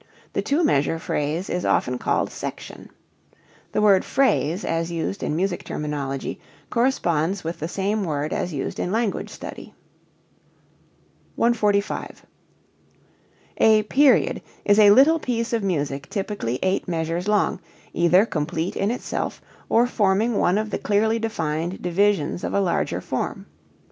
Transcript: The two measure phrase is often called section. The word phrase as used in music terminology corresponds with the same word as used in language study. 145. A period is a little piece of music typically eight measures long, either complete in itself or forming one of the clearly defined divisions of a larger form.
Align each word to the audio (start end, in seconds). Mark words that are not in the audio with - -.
The 0.33 0.41
two 0.41 0.63
measure 0.63 0.97
phrase 0.97 1.47
is 1.47 1.63
often 1.63 1.99
called 1.99 2.31
section. 2.31 2.89
The 3.71 3.83
word 3.83 4.03
phrase 4.03 4.65
as 4.65 4.91
used 4.91 5.21
in 5.21 5.35
music 5.35 5.63
terminology 5.63 6.39
corresponds 6.71 7.43
with 7.43 7.59
the 7.59 7.67
same 7.67 8.03
word 8.03 8.33
as 8.33 8.51
used 8.51 8.79
in 8.79 8.91
language 8.91 9.29
study. 9.29 9.75
145. 11.35 12.25
A 13.57 13.83
period 13.83 14.41
is 14.65 14.79
a 14.79 14.89
little 14.89 15.19
piece 15.19 15.53
of 15.53 15.61
music 15.61 16.09
typically 16.09 16.57
eight 16.63 16.87
measures 16.87 17.27
long, 17.27 17.59
either 17.93 18.25
complete 18.25 18.75
in 18.75 18.89
itself 18.89 19.39
or 19.69 19.85
forming 19.85 20.39
one 20.39 20.57
of 20.57 20.71
the 20.71 20.79
clearly 20.79 21.19
defined 21.19 21.79
divisions 21.79 22.43
of 22.43 22.55
a 22.55 22.59
larger 22.59 23.01
form. 23.01 23.45